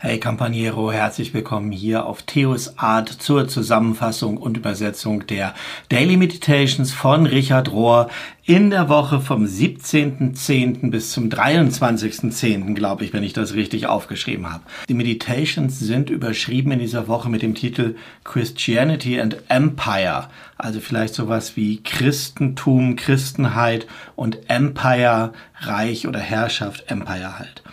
[0.00, 5.54] Hey Campaniero, herzlich willkommen hier auf Theos Art zur Zusammenfassung und Übersetzung der
[5.88, 8.08] Daily Meditations von Richard Rohr
[8.44, 10.90] in der Woche vom 17.10.
[10.90, 14.62] bis zum 23.10., glaube ich, wenn ich das richtig aufgeschrieben habe.
[14.88, 21.14] Die Meditations sind überschrieben in dieser Woche mit dem Titel Christianity and Empire, also vielleicht
[21.14, 27.64] sowas wie Christentum, Christenheit und Empire, Reich oder Herrschaft, Empire halt.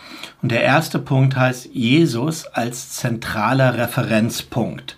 [0.46, 4.96] Und der erste Punkt heißt Jesus als zentraler Referenzpunkt.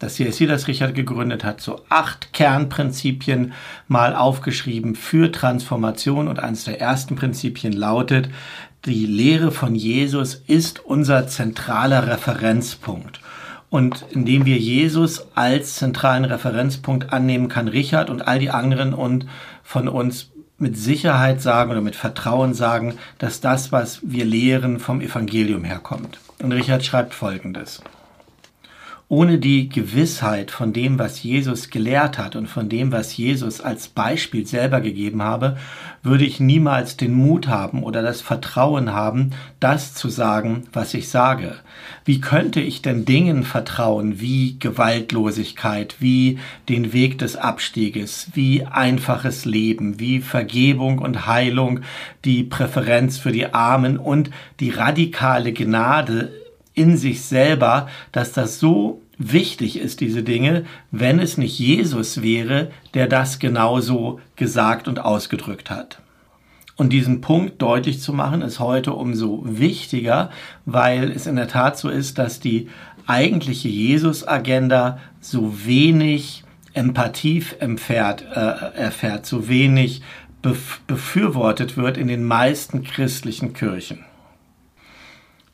[0.00, 3.52] Das CSC, das Richard gegründet hat, so acht Kernprinzipien
[3.86, 6.26] mal aufgeschrieben für Transformation.
[6.26, 8.30] Und eines der ersten Prinzipien lautet,
[8.84, 13.20] die Lehre von Jesus ist unser zentraler Referenzpunkt.
[13.68, 19.26] Und indem wir Jesus als zentralen Referenzpunkt annehmen, kann Richard und all die anderen und
[19.62, 25.00] von uns mit Sicherheit sagen oder mit Vertrauen sagen, dass das, was wir lehren, vom
[25.00, 26.20] Evangelium herkommt.
[26.42, 27.82] Und Richard schreibt Folgendes
[29.10, 33.88] ohne die Gewissheit von dem, was Jesus gelehrt hat und von dem, was Jesus als
[33.88, 35.56] Beispiel selber gegeben habe,
[36.04, 41.08] würde ich niemals den Mut haben oder das Vertrauen haben, das zu sagen, was ich
[41.08, 41.56] sage.
[42.04, 46.38] Wie könnte ich denn Dingen vertrauen wie Gewaltlosigkeit, wie
[46.68, 51.80] den Weg des Abstieges, wie einfaches Leben, wie Vergebung und Heilung,
[52.24, 56.30] die Präferenz für die Armen und die radikale Gnade
[56.80, 62.70] in sich selber, dass das so wichtig ist, diese Dinge, wenn es nicht Jesus wäre,
[62.94, 66.00] der das genauso gesagt und ausgedrückt hat.
[66.76, 70.30] Und diesen Punkt deutlich zu machen, ist heute umso wichtiger,
[70.64, 72.68] weil es in der Tat so ist, dass die
[73.06, 80.00] eigentliche Jesus-Agenda so wenig Empathie erfährt, äh, erfährt so wenig
[80.86, 84.06] befürwortet wird in den meisten christlichen Kirchen.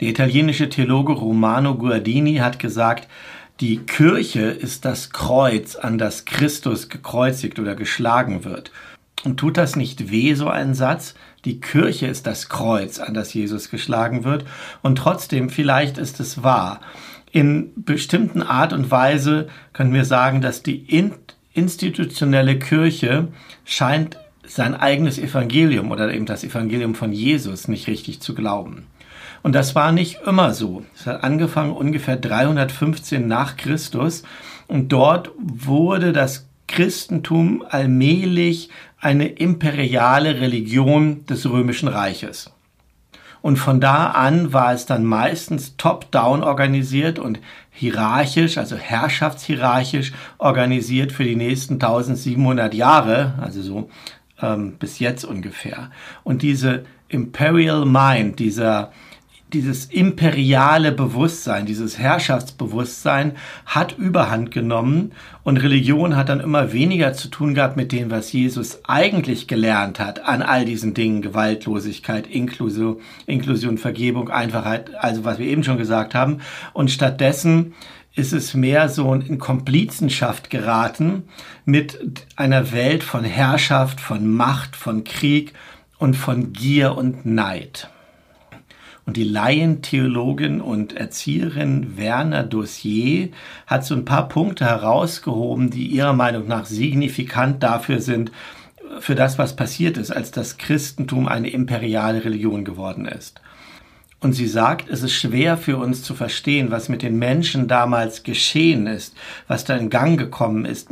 [0.00, 3.08] Der italienische Theologe Romano Guardini hat gesagt,
[3.60, 8.70] die Kirche ist das Kreuz, an das Christus gekreuzigt oder geschlagen wird.
[9.24, 11.14] Und tut das nicht weh, so ein Satz?
[11.46, 14.44] Die Kirche ist das Kreuz, an das Jesus geschlagen wird.
[14.82, 16.80] Und trotzdem, vielleicht ist es wahr.
[17.32, 20.86] In bestimmten Art und Weise können wir sagen, dass die
[21.54, 23.28] institutionelle Kirche
[23.64, 28.86] scheint sein eigenes Evangelium oder eben das Evangelium von Jesus nicht richtig zu glauben.
[29.42, 30.84] Und das war nicht immer so.
[30.94, 34.22] Es hat angefangen ungefähr 315 nach Christus
[34.66, 38.70] und dort wurde das Christentum allmählich
[39.00, 42.50] eine imperiale Religion des römischen Reiches.
[43.42, 47.38] Und von da an war es dann meistens top-down organisiert und
[47.70, 53.90] hierarchisch, also herrschaftshierarchisch organisiert für die nächsten 1700 Jahre, also so
[54.42, 55.92] ähm, bis jetzt ungefähr.
[56.24, 58.90] Und diese Imperial Mind, dieser
[59.52, 63.32] dieses imperiale Bewusstsein, dieses Herrschaftsbewusstsein
[63.64, 65.12] hat überhand genommen
[65.44, 70.00] und Religion hat dann immer weniger zu tun gehabt mit dem, was Jesus eigentlich gelernt
[70.00, 75.78] hat an all diesen Dingen, Gewaltlosigkeit, Inklusion, Inklusion, Vergebung, Einfachheit, also was wir eben schon
[75.78, 76.40] gesagt haben.
[76.72, 77.74] Und stattdessen
[78.16, 81.28] ist es mehr so in Komplizenschaft geraten
[81.64, 85.52] mit einer Welt von Herrschaft, von Macht, von Krieg
[85.98, 87.90] und von Gier und Neid.
[89.06, 93.28] Und die Laientheologin und Erzieherin Werner Dossier
[93.68, 98.32] hat so ein paar Punkte herausgehoben, die ihrer Meinung nach signifikant dafür sind,
[98.98, 103.40] für das, was passiert ist, als das Christentum eine imperiale Religion geworden ist.
[104.18, 108.22] Und sie sagt, es ist schwer für uns zu verstehen, was mit den Menschen damals
[108.22, 109.14] geschehen ist,
[109.46, 110.88] was da in Gang gekommen ist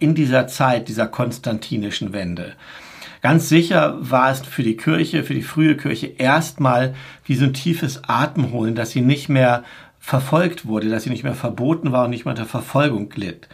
[0.00, 2.54] in dieser Zeit dieser konstantinischen Wende.
[3.24, 7.54] Ganz sicher war es für die Kirche, für die frühe Kirche erstmal wie so ein
[7.54, 9.64] tiefes Atemholen, dass sie nicht mehr
[9.98, 13.48] verfolgt wurde, dass sie nicht mehr verboten war und nicht mehr unter Verfolgung glitt.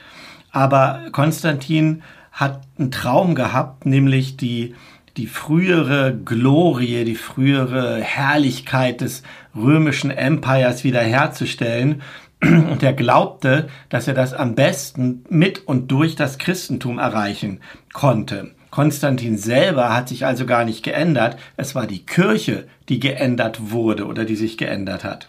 [0.50, 4.75] Aber Konstantin hat einen Traum gehabt, nämlich die,
[5.16, 9.22] die frühere Glorie, die frühere Herrlichkeit des
[9.55, 12.02] römischen Empires wiederherzustellen.
[12.43, 17.61] Und er glaubte, dass er das am besten mit und durch das Christentum erreichen
[17.93, 18.50] konnte.
[18.70, 24.06] Konstantin selber hat sich also gar nicht geändert, es war die Kirche, die geändert wurde
[24.06, 25.28] oder die sich geändert hat.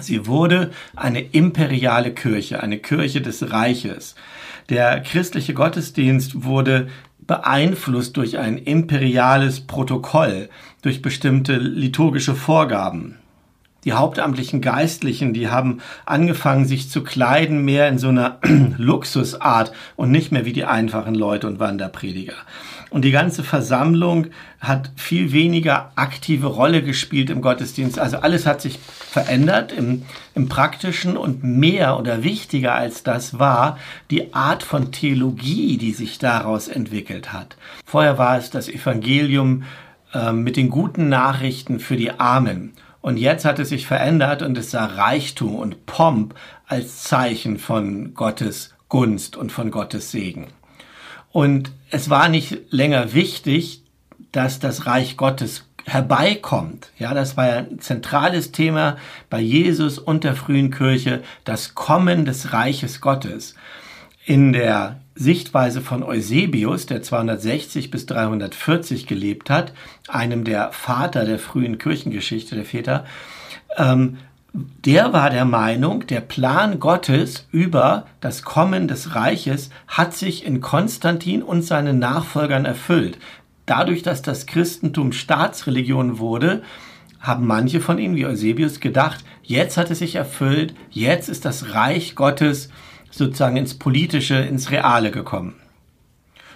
[0.00, 4.14] Sie wurde eine imperiale Kirche, eine Kirche des Reiches.
[4.68, 6.88] Der christliche Gottesdienst wurde
[7.20, 10.48] beeinflusst durch ein imperiales Protokoll,
[10.82, 13.17] durch bestimmte liturgische Vorgaben.
[13.88, 18.36] Die hauptamtlichen Geistlichen, die haben angefangen, sich zu kleiden mehr in so einer
[18.76, 22.34] Luxusart und nicht mehr wie die einfachen Leute und Wanderprediger.
[22.90, 24.26] Und die ganze Versammlung
[24.60, 27.98] hat viel weniger aktive Rolle gespielt im Gottesdienst.
[27.98, 30.02] Also alles hat sich verändert im,
[30.34, 33.78] im praktischen und mehr oder wichtiger als das war
[34.10, 37.56] die Art von Theologie, die sich daraus entwickelt hat.
[37.86, 39.62] Vorher war es das Evangelium
[40.12, 42.74] äh, mit den guten Nachrichten für die Armen.
[43.00, 46.34] Und jetzt hat es sich verändert und es sah Reichtum und Pomp
[46.66, 50.48] als Zeichen von Gottes Gunst und von Gottes Segen.
[51.30, 53.82] Und es war nicht länger wichtig,
[54.32, 56.90] dass das Reich Gottes herbeikommt.
[56.98, 58.96] Ja, das war ein zentrales Thema
[59.30, 63.54] bei Jesus und der frühen Kirche, das Kommen des Reiches Gottes.
[64.28, 69.72] In der Sichtweise von Eusebius, der 260 bis 340 gelebt hat,
[70.06, 73.06] einem der Vater der frühen Kirchengeschichte, der Väter,
[73.78, 74.18] ähm,
[74.52, 80.60] der war der Meinung, der Plan Gottes über das Kommen des Reiches hat sich in
[80.60, 83.16] Konstantin und seinen Nachfolgern erfüllt.
[83.64, 86.62] Dadurch, dass das Christentum Staatsreligion wurde,
[87.18, 91.72] haben manche von ihnen, wie Eusebius, gedacht, jetzt hat es sich erfüllt, jetzt ist das
[91.72, 92.68] Reich Gottes
[93.18, 95.54] sozusagen ins Politische, ins Reale gekommen.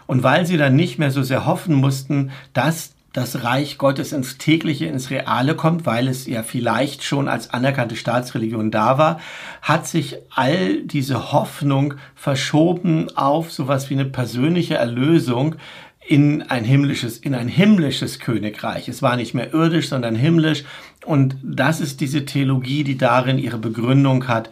[0.06, 4.38] Und weil sie dann nicht mehr so sehr hoffen mussten, dass das Reich Gottes ins
[4.38, 9.20] tägliche, ins Reale kommt, weil es ja vielleicht schon als anerkannte Staatsreligion da war,
[9.61, 15.56] hat sich all diese Hoffnung verschoben auf sowas wie eine persönliche Erlösung
[16.05, 18.88] in ein himmlisches, in ein himmlisches Königreich.
[18.88, 20.64] Es war nicht mehr irdisch, sondern himmlisch.
[21.05, 24.50] Und das ist diese Theologie, die darin ihre Begründung hat,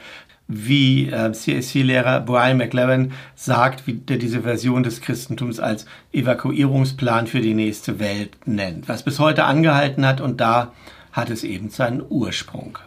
[0.53, 7.41] wie äh, CSC-Lehrer Brian McLaren sagt, wie der diese Version des Christentums als Evakuierungsplan für
[7.41, 10.73] die nächste Welt nennt, was bis heute angehalten hat und da
[11.13, 12.79] hat es eben seinen Ursprung.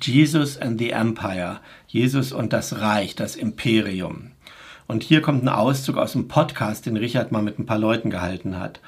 [0.00, 4.32] Jesus and the Empire, Jesus und das Reich, das Imperium.
[4.88, 8.10] Und hier kommt ein Auszug aus dem Podcast, den Richard mal mit ein paar Leuten
[8.10, 8.80] gehalten hat.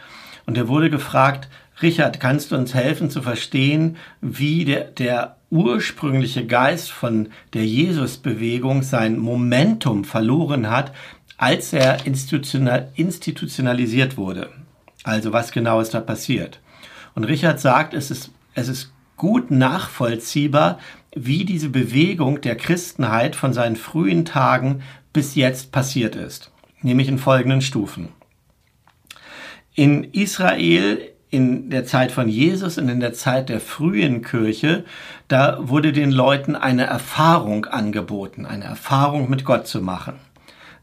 [0.44, 1.48] Und er wurde gefragt,
[1.82, 8.82] Richard, kannst du uns helfen zu verstehen, wie der, der ursprüngliche Geist von der Jesusbewegung
[8.82, 10.92] sein Momentum verloren hat,
[11.36, 14.50] als er institutional, institutionalisiert wurde?
[15.02, 16.60] Also was genau ist da passiert?
[17.14, 20.78] Und Richard sagt, es ist, es ist gut nachvollziehbar,
[21.14, 24.82] wie diese Bewegung der Christenheit von seinen frühen Tagen
[25.12, 26.50] bis jetzt passiert ist,
[26.82, 28.08] nämlich in folgenden Stufen.
[29.74, 34.84] In Israel in der Zeit von Jesus und in der Zeit der frühen Kirche,
[35.26, 40.14] da wurde den Leuten eine Erfahrung angeboten, eine Erfahrung mit Gott zu machen.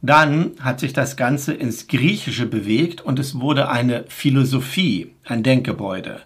[0.02, 6.20] Dann hat sich das Ganze ins Griechische bewegt und es wurde eine Philosophie, ein Denkgebäude.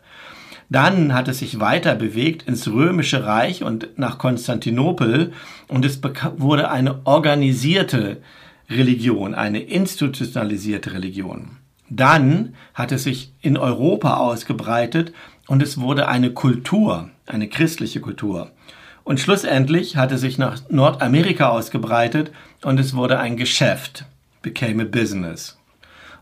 [0.69, 5.33] Dann hat es sich weiter bewegt ins Römische Reich und nach Konstantinopel
[5.67, 6.01] und es
[6.37, 8.17] wurde eine organisierte
[8.71, 11.57] Religion, eine institutionalisierte Religion.
[11.89, 15.13] Dann hat es sich in Europa ausgebreitet
[15.47, 18.51] und es wurde eine Kultur, eine christliche Kultur.
[19.03, 22.31] Und schlussendlich hat es sich nach Nordamerika ausgebreitet
[22.63, 24.05] und es wurde ein Geschäft,
[24.41, 25.57] became a business.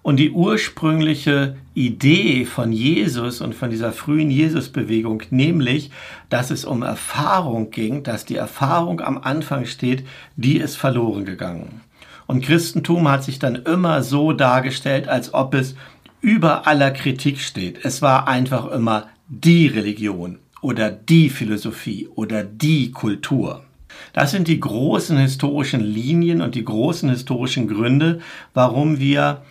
[0.01, 5.91] Und die ursprüngliche Idee von Jesus und von dieser frühen Jesusbewegung, nämlich,
[6.29, 10.05] dass es um Erfahrung ging, dass die Erfahrung am Anfang steht,
[10.35, 11.79] die ist verloren gegangen.
[12.27, 15.75] Und Christentum hat sich dann immer so dargestellt, als ob es
[16.21, 17.83] über aller Kritik steht.
[17.83, 23.63] Es war einfach immer die Religion oder die Philosophie oder die Kultur.
[24.13, 28.19] Das sind die großen historischen Linien und die großen historischen Gründe,
[28.53, 29.41] warum wir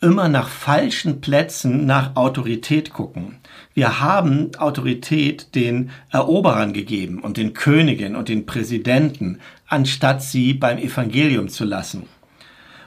[0.00, 3.38] immer nach falschen Plätzen nach Autorität gucken.
[3.72, 10.78] Wir haben Autorität den Eroberern gegeben und den Königen und den Präsidenten, anstatt sie beim
[10.78, 12.04] Evangelium zu lassen.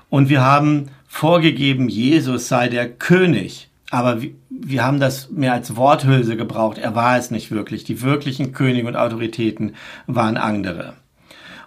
[0.09, 3.69] Und wir haben vorgegeben, Jesus sei der König.
[3.91, 4.19] Aber
[4.49, 6.77] wir haben das mehr als Worthülse gebraucht.
[6.77, 7.83] Er war es nicht wirklich.
[7.83, 10.93] Die wirklichen Könige und Autoritäten waren andere.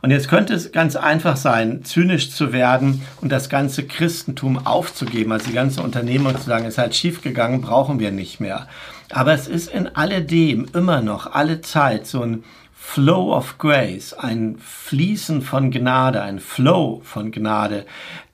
[0.03, 5.31] Und jetzt könnte es ganz einfach sein, zynisch zu werden und das ganze Christentum aufzugeben,
[5.31, 8.67] also die ganze Unternehmung zu sagen, ist halt schiefgegangen, brauchen wir nicht mehr.
[9.13, 12.43] Aber es ist in alledem immer noch alle Zeit so ein
[12.85, 17.87] Flow of Grace, ein Fließen von Gnade, ein Flow von Gnade,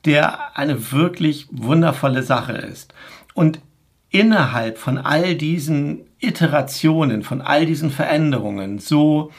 [0.04, 2.92] der eine wirklich wundervolle Sache ist.
[3.34, 3.60] Und
[4.10, 9.30] innerhalb von all diesen Iterationen, von all diesen Veränderungen, so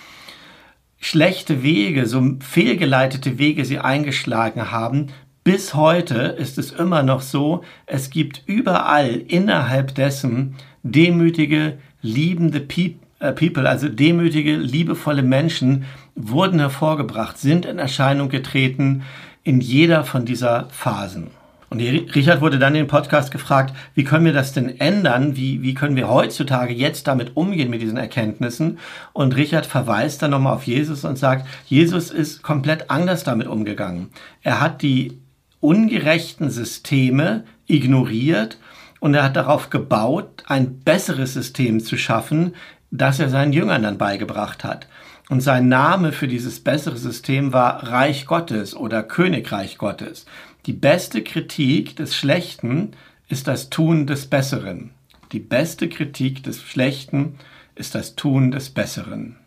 [1.02, 5.08] schlechte Wege, so fehlgeleitete Wege sie eingeschlagen haben,
[5.44, 12.96] bis heute ist es immer noch so, es gibt überall innerhalb dessen demütige, liebende äh,
[13.20, 15.86] People, also demütige, liebevolle Menschen
[16.16, 19.04] wurden hervorgebracht, sind in Erscheinung getreten
[19.44, 21.32] in jeder von dieser Phasen.
[21.70, 25.36] Und Richard wurde dann in den Podcast gefragt, wie können wir das denn ändern?
[25.36, 28.80] Wie, wie können wir heutzutage jetzt damit umgehen mit diesen Erkenntnissen?
[29.14, 34.10] Und Richard verweist dann nochmal auf Jesus und sagt, Jesus ist komplett anders damit umgegangen.
[34.42, 35.20] Er hat die
[35.60, 38.58] ungerechten Systeme ignoriert
[39.00, 42.56] und er hat darauf gebaut, ein besseres System zu schaffen,
[42.92, 44.88] das er seinen Jüngern dann beigebracht hat.
[45.30, 50.26] Und sein Name für dieses bessere System war Reich Gottes oder Königreich Gottes.
[50.66, 52.94] Die beste Kritik des Schlechten
[53.28, 54.92] ist das Tun des Besseren.
[55.32, 57.38] Die beste Kritik des Schlechten
[57.76, 59.38] ist das Tun des Besseren.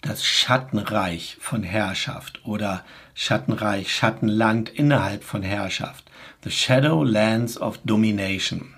[0.00, 2.82] Das Schattenreich von Herrschaft oder
[3.14, 6.10] Schattenreich, Schattenland innerhalb von Herrschaft.
[6.44, 8.74] The Shadow Lands of Domination.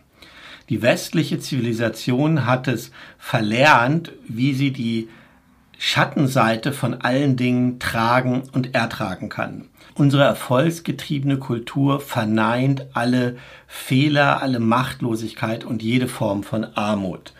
[0.68, 5.08] Die westliche Zivilisation hat es verlernt, wie sie die
[5.78, 9.66] Schattenseite von allen Dingen tragen und ertragen kann.
[9.94, 17.32] Unsere erfolgsgetriebene Kultur verneint alle Fehler, alle Machtlosigkeit und jede Form von Armut.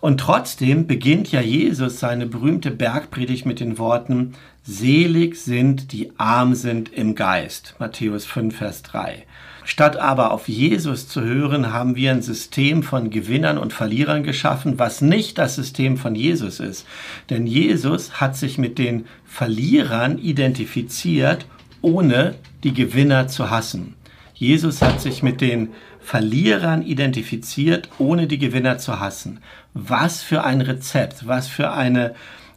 [0.00, 6.54] Und trotzdem beginnt ja Jesus seine berühmte Bergpredigt mit den Worten, Selig sind, die arm
[6.54, 7.74] sind im Geist.
[7.78, 9.24] Matthäus 5, Vers 3.
[9.70, 14.80] Statt aber auf Jesus zu hören, haben wir ein System von Gewinnern und Verlierern geschaffen,
[14.80, 16.88] was nicht das System von Jesus ist.
[17.30, 21.46] Denn Jesus hat sich mit den Verlierern identifiziert,
[21.82, 22.34] ohne
[22.64, 23.94] die Gewinner zu hassen.
[24.34, 25.68] Jesus hat sich mit den
[26.00, 29.38] Verlierern identifiziert, ohne die Gewinner zu hassen.
[29.72, 32.16] Was für ein Rezept, was für eine,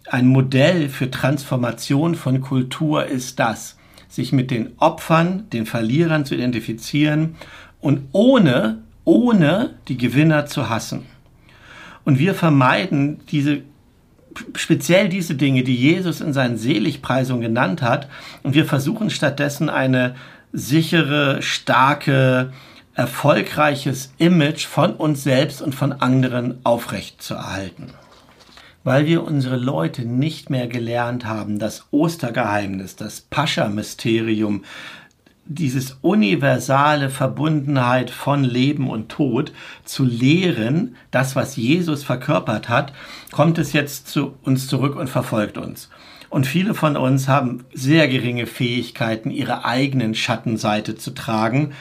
[0.10, 3.77] ein Modell für Transformation von Kultur ist das?
[4.13, 7.36] Sich mit den Opfern, den Verlierern zu identifizieren
[7.82, 11.05] und ohne, ohne die Gewinner zu hassen.
[12.05, 13.63] Und wir vermeiden diese
[14.55, 18.08] speziell diese Dinge, die Jesus in seinen Seligpreisungen genannt hat,
[18.43, 20.15] und wir versuchen stattdessen eine
[20.51, 22.51] sichere, starke,
[22.96, 27.93] erfolgreiches Image von uns selbst und von anderen aufrechtzuerhalten
[28.84, 34.63] weil wir unsere Leute nicht mehr gelernt haben, das Ostergeheimnis, das Pascha-Mysterium,
[35.46, 39.52] dieses universale Verbundenheit von Leben und Tod
[39.84, 42.94] zu lehren, das, was Jesus verkörpert hat,
[43.32, 45.90] kommt es jetzt zu uns zurück und verfolgt uns.
[46.30, 51.74] Und viele von uns haben sehr geringe Fähigkeiten, ihre eigenen Schattenseite zu tragen,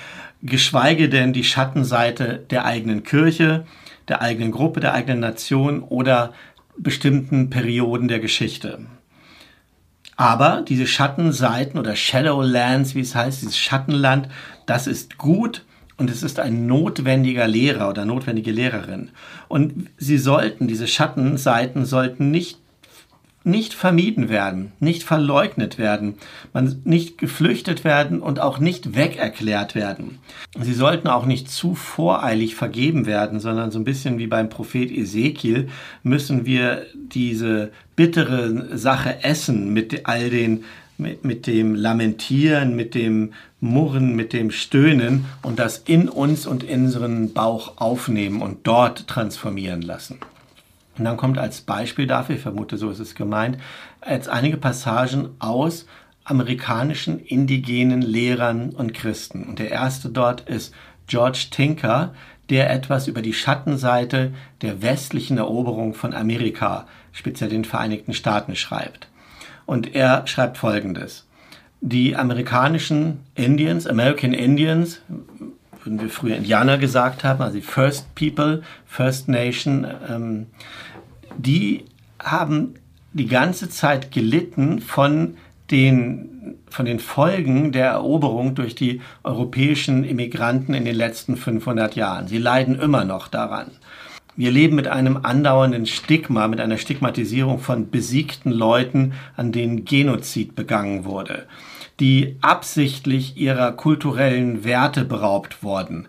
[0.42, 3.64] geschweige denn die Schattenseite der eigenen Kirche,
[4.08, 6.34] der eigenen Gruppe, der eigenen Nation oder
[6.76, 8.80] bestimmten Perioden der Geschichte.
[10.16, 14.28] Aber diese Schattenseiten oder Shadowlands, wie es heißt, dieses Schattenland,
[14.66, 15.64] das ist gut
[15.96, 19.10] und es ist ein notwendiger Lehrer oder notwendige Lehrerin.
[19.48, 22.61] Und sie sollten, diese Schattenseiten sollten nicht
[23.44, 26.14] nicht vermieden werden, nicht verleugnet werden,
[26.52, 30.18] man nicht geflüchtet werden und auch nicht wegerklärt werden.
[30.60, 34.90] Sie sollten auch nicht zu voreilig vergeben werden, sondern so ein bisschen wie beim Prophet
[34.90, 35.68] Ezekiel
[36.02, 40.64] müssen wir diese bittere Sache essen mit all den
[40.98, 46.62] mit, mit dem Lamentieren, mit dem Murren, mit dem Stöhnen und das in uns und
[46.62, 50.18] in unseren Bauch aufnehmen und dort transformieren lassen.
[51.02, 53.58] Und dann kommt als Beispiel dafür, ich vermute, so ist es gemeint,
[54.00, 55.86] als einige Passagen aus
[56.22, 59.42] amerikanischen indigenen Lehrern und Christen.
[59.42, 60.72] Und der erste dort ist
[61.08, 62.14] George Tinker,
[62.50, 69.08] der etwas über die Schattenseite der westlichen Eroberung von Amerika, speziell den Vereinigten Staaten, schreibt.
[69.66, 71.26] Und er schreibt Folgendes.
[71.80, 75.00] Die amerikanischen Indians, American Indians,
[75.84, 80.46] würden wir früher Indianer gesagt haben, also die First People, First Nation, ähm,
[81.38, 81.84] die
[82.18, 82.74] haben
[83.12, 85.36] die ganze Zeit gelitten von
[85.70, 92.28] den, von den Folgen der Eroberung durch die europäischen Immigranten in den letzten 500 Jahren.
[92.28, 93.70] Sie leiden immer noch daran.
[94.34, 100.54] Wir leben mit einem andauernden Stigma, mit einer Stigmatisierung von besiegten Leuten, an denen Genozid
[100.54, 101.46] begangen wurde
[102.00, 106.08] die absichtlich ihrer kulturellen Werte beraubt wurden,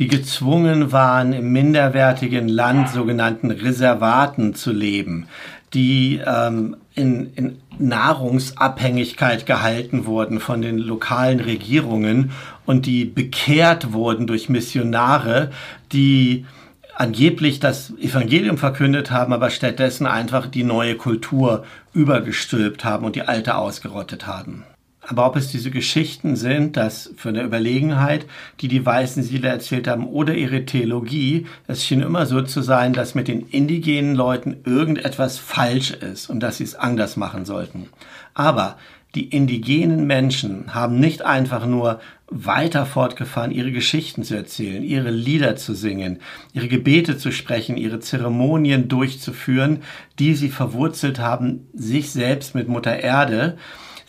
[0.00, 5.28] die gezwungen waren, im minderwertigen Land sogenannten Reservaten zu leben,
[5.74, 12.32] die ähm, in, in Nahrungsabhängigkeit gehalten wurden von den lokalen Regierungen
[12.64, 15.50] und die bekehrt wurden durch Missionare,
[15.92, 16.46] die
[16.94, 23.22] angeblich das Evangelium verkündet haben, aber stattdessen einfach die neue Kultur übergestülpt haben und die
[23.22, 24.64] alte ausgerottet haben.
[25.10, 28.26] Aber ob es diese Geschichten sind, dass für eine Überlegenheit,
[28.60, 32.92] die die weißen Siedler erzählt haben, oder ihre Theologie, es schien immer so zu sein,
[32.92, 37.88] dass mit den indigenen Leuten irgendetwas falsch ist und dass sie es anders machen sollten.
[38.34, 38.78] Aber
[39.16, 45.56] die indigenen Menschen haben nicht einfach nur weiter fortgefahren, ihre Geschichten zu erzählen, ihre Lieder
[45.56, 46.20] zu singen,
[46.52, 49.82] ihre Gebete zu sprechen, ihre Zeremonien durchzuführen,
[50.20, 53.58] die sie verwurzelt haben, sich selbst mit Mutter Erde.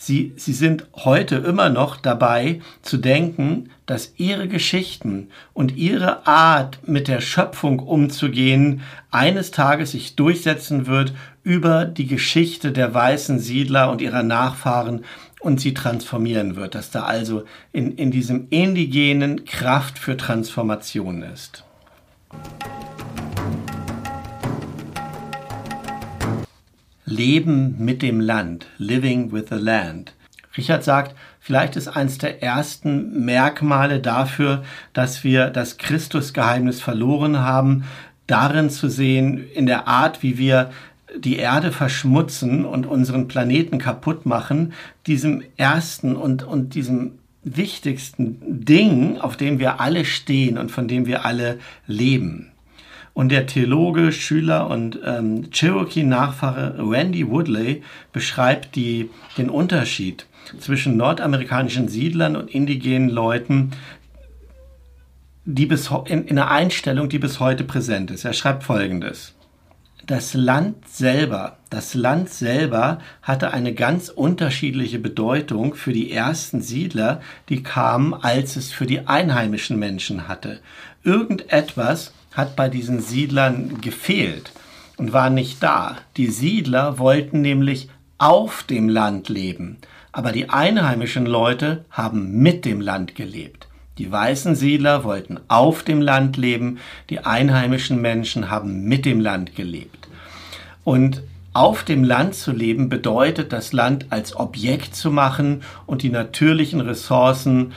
[0.03, 6.79] Sie, sie sind heute immer noch dabei zu denken, dass ihre Geschichten und ihre Art
[6.87, 8.81] mit der Schöpfung umzugehen
[9.11, 15.05] eines Tages sich durchsetzen wird über die Geschichte der weißen Siedler und ihrer Nachfahren
[15.39, 21.63] und sie transformieren wird, dass da also in, in diesem indigenen Kraft für Transformation ist.
[27.11, 30.13] Leben mit dem Land, living with the land.
[30.57, 34.63] Richard sagt, vielleicht ist eines der ersten Merkmale dafür,
[34.93, 37.83] dass wir das Christusgeheimnis verloren haben,
[38.27, 40.71] darin zu sehen, in der Art, wie wir
[41.17, 44.73] die Erde verschmutzen und unseren Planeten kaputt machen,
[45.05, 51.05] diesem ersten und, und diesem wichtigsten Ding, auf dem wir alle stehen und von dem
[51.05, 52.51] wir alle leben.
[53.13, 60.25] Und der Theologe, Schüler und ähm, Cherokee-Nachfahre Randy Woodley beschreibt die, den Unterschied
[60.59, 63.71] zwischen nordamerikanischen Siedlern und indigenen Leuten,
[65.45, 68.25] die bis in, in einer Einstellung, die bis heute präsent ist.
[68.25, 69.33] Er schreibt Folgendes
[70.11, 77.21] das Land selber, das Land selber hatte eine ganz unterschiedliche Bedeutung für die ersten Siedler,
[77.49, 80.59] die kamen, als es für die einheimischen Menschen hatte.
[81.03, 84.51] Irgendetwas hat bei diesen Siedlern gefehlt
[84.97, 85.97] und war nicht da.
[86.17, 89.77] Die Siedler wollten nämlich auf dem Land leben,
[90.11, 93.67] aber die einheimischen Leute haben mit dem Land gelebt.
[93.97, 99.55] Die weißen Siedler wollten auf dem Land leben, die einheimischen Menschen haben mit dem Land
[99.55, 100.07] gelebt.
[100.83, 101.23] Und
[101.53, 106.79] auf dem Land zu leben bedeutet, das Land als Objekt zu machen und die natürlichen
[106.79, 107.73] Ressourcen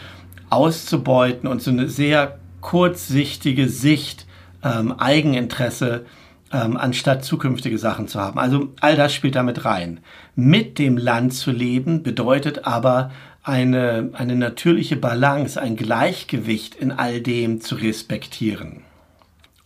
[0.49, 4.27] auszubeuten und so eine sehr kurzsichtige Sicht,
[4.65, 6.07] ähm, Eigeninteresse,
[6.53, 8.39] ähm, anstatt zukünftige Sachen zu haben.
[8.39, 10.01] Also all das spielt damit rein.
[10.35, 13.11] Mit dem Land zu leben bedeutet aber
[13.43, 18.83] eine, eine natürliche Balance, ein Gleichgewicht in all dem zu respektieren.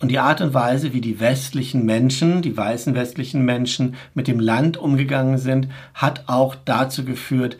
[0.00, 4.38] Und die Art und Weise, wie die westlichen Menschen, die weißen westlichen Menschen mit dem
[4.38, 7.56] Land umgegangen sind, hat auch dazu geführt,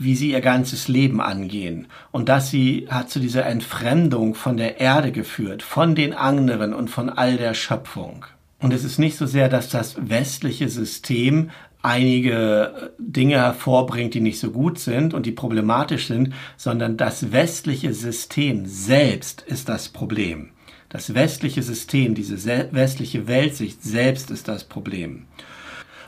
[0.00, 1.86] wie sie ihr ganzes Leben angehen.
[2.10, 6.88] Und das sie hat zu dieser Entfremdung von der Erde geführt, von den anderen und
[6.88, 8.24] von all der Schöpfung.
[8.60, 11.50] Und es ist nicht so sehr, dass das westliche System
[11.82, 17.92] einige Dinge hervorbringt, die nicht so gut sind und die problematisch sind, sondern das westliche
[17.92, 20.50] System selbst ist das Problem.
[20.88, 22.36] Das westliche System, diese
[22.72, 25.26] westliche Weltsicht selbst ist das Problem.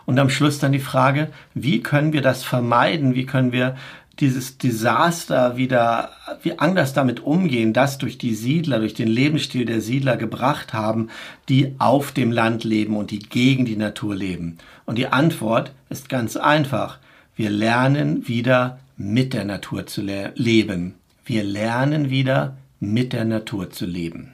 [0.06, 3.14] Und am Schluss dann die Frage, wie können wir das vermeiden?
[3.14, 3.76] Wie können wir
[4.20, 6.10] dieses Desaster wieder,
[6.42, 11.08] wie anders damit umgehen, das durch die Siedler, durch den Lebensstil der Siedler gebracht haben,
[11.48, 14.58] die auf dem Land leben und die gegen die Natur leben.
[14.84, 16.98] Und die Antwort ist ganz einfach.
[17.34, 20.94] Wir lernen wieder mit der Natur zu le leben.
[21.24, 24.32] Wir lernen wieder mit der Natur zu leben.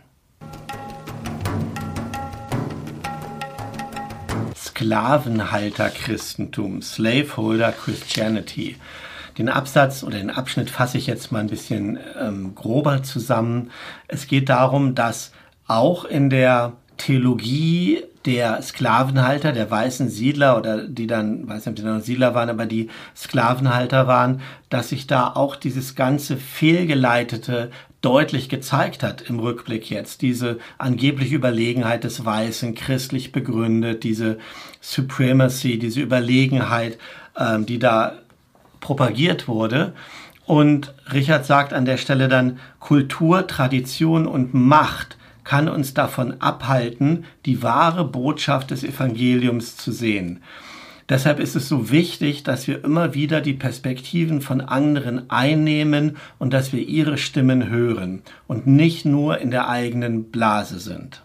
[4.78, 8.76] Sklavenhalter-Christentum, Slaveholder Christianity.
[9.36, 13.72] Den Absatz oder den Abschnitt fasse ich jetzt mal ein bisschen ähm, grober zusammen.
[14.06, 15.32] Es geht darum, dass
[15.66, 21.76] auch in der Theologie der Sklavenhalter, der weißen Siedler oder die dann, weiß nicht, ob
[21.76, 27.70] die dann Siedler waren, aber die Sklavenhalter waren, dass sich da auch dieses ganze fehlgeleitete
[28.00, 30.22] deutlich gezeigt hat im Rückblick jetzt.
[30.22, 34.38] Diese angebliche Überlegenheit des Weißen, christlich begründet, diese
[34.80, 36.98] Supremacy, diese Überlegenheit,
[37.36, 38.18] ähm, die da
[38.80, 39.94] propagiert wurde.
[40.46, 47.24] Und Richard sagt an der Stelle dann, Kultur, Tradition und Macht kann uns davon abhalten,
[47.46, 50.42] die wahre Botschaft des Evangeliums zu sehen.
[51.08, 56.52] Deshalb ist es so wichtig, dass wir immer wieder die Perspektiven von anderen einnehmen und
[56.52, 61.22] dass wir ihre Stimmen hören und nicht nur in der eigenen Blase sind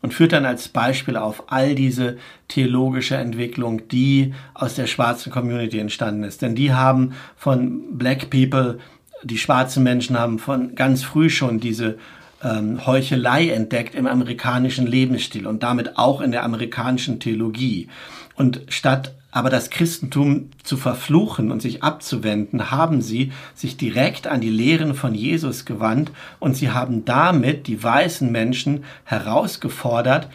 [0.00, 2.16] und führt dann als Beispiel auf all diese
[2.48, 6.42] theologische Entwicklung, die aus der schwarzen Community entstanden ist.
[6.42, 8.78] Denn die haben von Black People,
[9.22, 11.98] die schwarzen Menschen haben von ganz früh schon diese
[12.42, 17.88] ähm, Heuchelei entdeckt im amerikanischen Lebensstil und damit auch in der amerikanischen Theologie.
[18.34, 24.40] Und statt aber das Christentum zu verfluchen und sich abzuwenden, haben sie sich direkt an
[24.40, 30.30] die Lehren von Jesus gewandt und sie haben damit die weißen Menschen herausgefordert,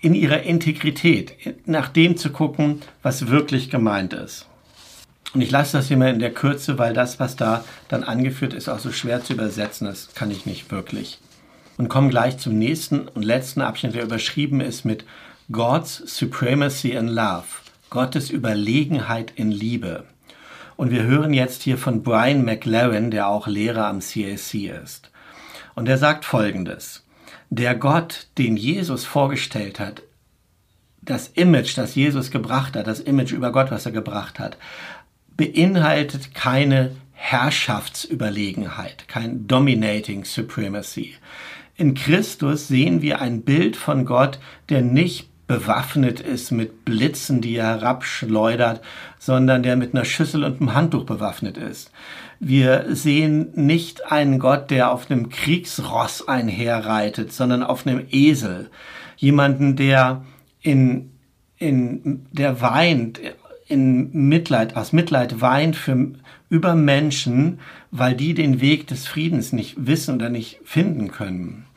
[0.00, 1.34] in ihrer Integrität,
[1.66, 4.46] nach dem zu gucken, was wirklich gemeint ist.
[5.34, 8.54] Und ich lasse das hier mal in der Kürze, weil das, was da dann angeführt
[8.54, 11.18] ist, auch so schwer zu übersetzen ist, kann ich nicht wirklich.
[11.78, 15.06] Und komme gleich zum nächsten und letzten Abschnitt, der überschrieben ist mit
[15.50, 17.46] God's Supremacy in Love.
[17.90, 20.04] Gottes Überlegenheit in Liebe.
[20.76, 25.10] Und wir hören jetzt hier von Brian McLaren, der auch Lehrer am CAC ist.
[25.74, 27.06] Und er sagt Folgendes.
[27.50, 30.02] Der Gott, den Jesus vorgestellt hat,
[31.00, 34.58] das Image, das Jesus gebracht hat, das Image über Gott, was er gebracht hat,
[35.36, 41.14] beinhaltet keine Herrschaftsüberlegenheit, kein Dominating Supremacy.
[41.78, 47.54] In Christus sehen wir ein Bild von Gott, der nicht bewaffnet ist mit Blitzen, die
[47.54, 48.80] er herabschleudert,
[49.20, 51.92] sondern der mit einer Schüssel und einem Handtuch bewaffnet ist.
[52.40, 58.70] Wir sehen nicht einen Gott, der auf einem Kriegsross einherreitet, sondern auf einem Esel.
[59.16, 60.24] Jemanden, der
[60.60, 61.12] in,
[61.58, 63.20] in, der weint,
[63.68, 66.12] in Mitleid, aus Mitleid weint für,
[66.50, 67.60] über Menschen,
[67.92, 71.67] weil die den Weg des Friedens nicht wissen oder nicht finden können.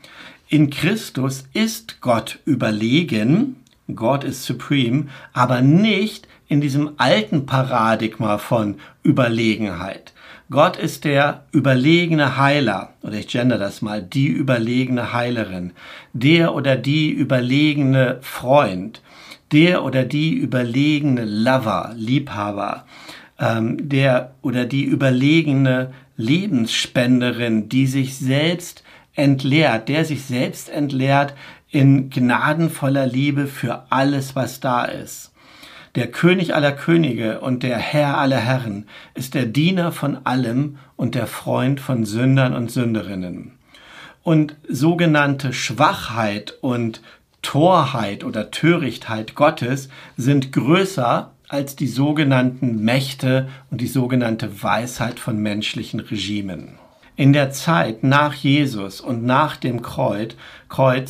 [0.54, 3.56] In Christus ist Gott überlegen,
[3.96, 10.12] God is supreme, aber nicht in diesem alten Paradigma von Überlegenheit.
[10.50, 15.72] Gott ist der überlegene Heiler, oder ich gender das mal, die überlegene Heilerin,
[16.12, 19.02] der oder die überlegene Freund,
[19.54, 22.86] der oder die überlegene Lover, Liebhaber,
[23.40, 28.84] ähm, der oder die überlegene Lebensspenderin, die sich selbst
[29.16, 31.34] entleert, der sich selbst entleert
[31.70, 35.32] in gnadenvoller Liebe für alles, was da ist.
[35.96, 41.16] Der König aller Könige und der Herr aller Herren ist der Diener von allem und
[41.16, 43.54] der Freund von Sündern und Sünderinnen.
[44.24, 47.02] Und sogenannte Schwachheit und
[47.42, 55.38] Torheit oder Törichtheit Gottes sind größer als die sogenannten Mächte und die sogenannte Weisheit von
[55.38, 56.78] menschlichen Regimen.
[57.22, 60.38] In der Zeit nach Jesus und nach dem Kreuz,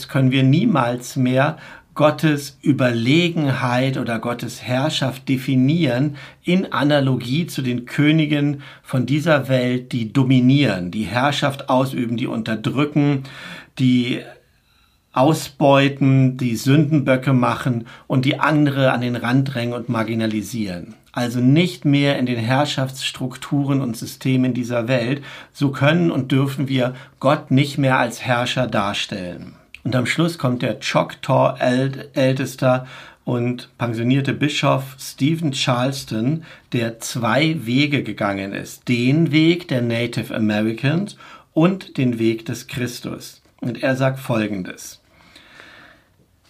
[0.09, 1.55] können wir niemals mehr
[1.93, 10.11] Gottes Überlegenheit oder Gottes Herrschaft definieren in Analogie zu den Königen von dieser Welt, die
[10.11, 13.23] dominieren, die Herrschaft ausüben, die unterdrücken,
[13.79, 14.19] die
[15.13, 20.95] ausbeuten, die Sündenböcke machen und die andere an den Rand drängen und marginalisieren.
[21.11, 25.23] Also nicht mehr in den Herrschaftsstrukturen und Systemen dieser Welt.
[25.51, 29.55] So können und dürfen wir Gott nicht mehr als Herrscher darstellen.
[29.83, 32.85] Und am Schluss kommt der Choctaw-Ältester
[33.23, 36.43] und pensionierte Bischof Stephen Charleston,
[36.73, 38.87] der zwei Wege gegangen ist.
[38.87, 41.17] Den Weg der Native Americans
[41.53, 43.41] und den Weg des Christus.
[43.59, 45.00] Und er sagt Folgendes.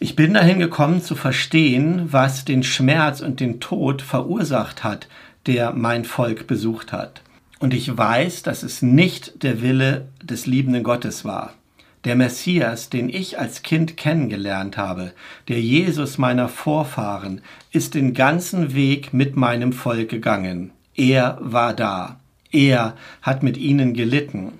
[0.03, 5.07] Ich bin dahin gekommen zu verstehen, was den Schmerz und den Tod verursacht hat,
[5.45, 7.21] der mein Volk besucht hat.
[7.59, 11.53] Und ich weiß, dass es nicht der Wille des liebenden Gottes war.
[12.03, 15.13] Der Messias, den ich als Kind kennengelernt habe,
[15.49, 20.71] der Jesus meiner Vorfahren, ist den ganzen Weg mit meinem Volk gegangen.
[20.95, 22.19] Er war da.
[22.51, 24.53] Er hat mit ihnen gelitten.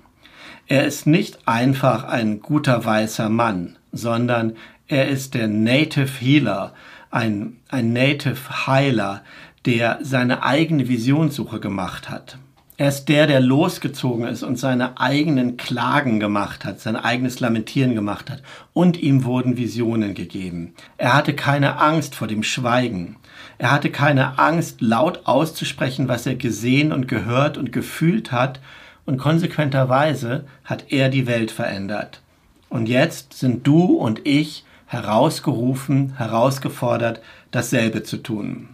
[0.68, 4.54] Er ist nicht einfach ein guter weißer Mann, sondern
[4.92, 6.74] er ist der Native Healer,
[7.10, 9.22] ein, ein Native Heiler,
[9.64, 12.36] der seine eigene Visionssuche gemacht hat.
[12.76, 17.94] Er ist der, der losgezogen ist und seine eigenen Klagen gemacht hat, sein eigenes Lamentieren
[17.94, 18.42] gemacht hat.
[18.74, 20.74] Und ihm wurden Visionen gegeben.
[20.98, 23.16] Er hatte keine Angst vor dem Schweigen.
[23.56, 28.60] Er hatte keine Angst, laut auszusprechen, was er gesehen und gehört und gefühlt hat.
[29.06, 32.20] Und konsequenterweise hat er die Welt verändert.
[32.68, 38.68] Und jetzt sind du und ich herausgerufen, herausgefordert, dasselbe zu tun.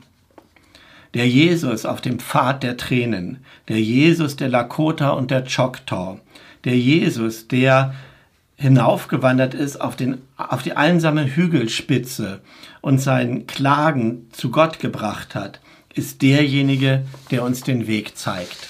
[1.14, 6.18] Der Jesus auf dem Pfad der Tränen, der Jesus der Lakota und der Choctaw,
[6.64, 7.94] der Jesus, der
[8.56, 12.40] hinaufgewandert ist auf, den, auf die einsame Hügelspitze
[12.80, 15.60] und sein Klagen zu Gott gebracht hat,
[15.94, 18.68] ist derjenige, der uns den Weg zeigt.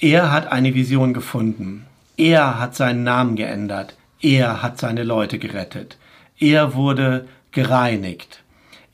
[0.00, 1.84] Er hat eine Vision gefunden.
[2.16, 3.94] Er hat seinen Namen geändert.
[4.22, 5.98] Er hat seine Leute gerettet.
[6.40, 8.42] Er wurde gereinigt.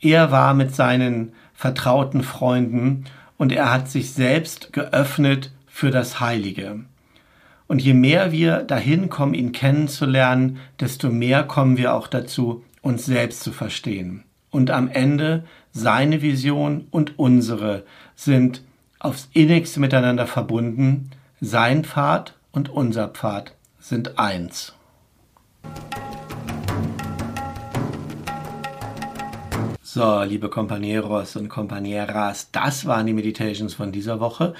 [0.01, 3.05] Er war mit seinen vertrauten Freunden
[3.37, 6.81] und er hat sich selbst geöffnet für das Heilige.
[7.67, 13.05] Und je mehr wir dahin kommen, ihn kennenzulernen, desto mehr kommen wir auch dazu, uns
[13.05, 14.23] selbst zu verstehen.
[14.49, 17.83] Und am Ende seine Vision und unsere
[18.15, 18.61] sind
[18.99, 21.11] aufs innigste miteinander verbunden.
[21.39, 24.73] Sein Pfad und unser Pfad sind eins.
[29.97, 34.53] So, liebe Companeros und Companeras, das waren die Meditations von dieser Woche.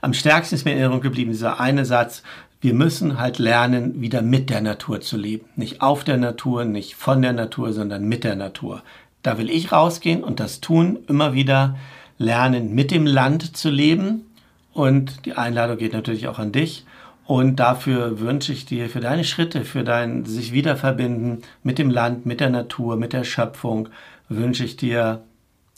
[0.00, 2.24] Am stärksten ist mir in Erinnerung geblieben dieser eine Satz,
[2.60, 5.44] wir müssen halt lernen, wieder mit der Natur zu leben.
[5.54, 8.82] Nicht auf der Natur, nicht von der Natur, sondern mit der Natur.
[9.22, 11.76] Da will ich rausgehen und das tun, immer wieder
[12.18, 14.26] lernen, mit dem Land zu leben.
[14.72, 16.84] Und die Einladung geht natürlich auch an dich.
[17.26, 22.26] Und dafür wünsche ich dir für deine Schritte, für dein sich wiederverbinden mit dem Land,
[22.26, 23.88] mit der Natur, mit der Schöpfung,
[24.30, 25.24] wünsche ich dir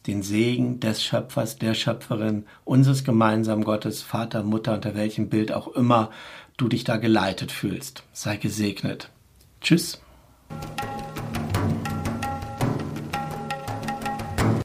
[0.07, 5.69] den Segen des Schöpfers, der Schöpferin, unseres gemeinsamen Gottes, Vater, Mutter, unter welchem Bild auch
[5.69, 6.11] immer
[6.57, 8.05] du dich da geleitet fühlst.
[8.13, 9.11] Sei gesegnet.
[9.61, 10.01] Tschüss.